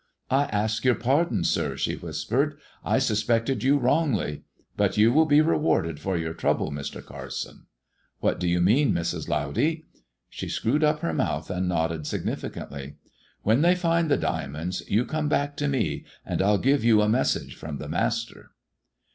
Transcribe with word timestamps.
"I 0.31 0.45
ask 0.45 0.83
your 0.83 0.95
pardon, 0.95 1.43
sir," 1.43 1.77
she 1.77 1.95
whispered." 1.95 2.57
I 2.93 2.97
suspected 2.97 3.61
you 3.61 3.77
wrongly; 3.77 4.41
but 4.75 4.97
you 4.97 5.13
will 5.13 5.27
be 5.27 5.41
rewarded 5.41 5.99
for 5.99 6.17
your 6.17 6.33
trouble, 6.33 6.71
Mr. 6.71 7.05
Carson."" 7.05 7.67
What 8.19 8.39
do 8.39 8.47
you 8.47 8.61
mean, 8.61 8.93
Mrs. 8.93 9.27
Lowdy 9.27 9.83
]"She 10.31 10.49
screwed 10.49 10.83
up 10.83 11.01
her 11.01 11.13
mouth 11.13 11.51
and 11.51 11.69
nodded 11.69 12.07
significantly." 12.07 12.95
When 13.43 13.61
they 13.61 13.75
find 13.75 14.09
the 14.09 14.17
diamonds, 14.17 14.81
you 14.89 15.05
come 15.05 15.29
back 15.29 15.55
to 15.57 15.67
me, 15.67 16.05
and 16.25 16.39
111 16.41 16.81
gi^e 16.81 16.83
you 16.83 17.01
a 17.03 17.07
message 17.07 17.55
from 17.55 17.77
the 17.77 17.87
master." 17.87 18.53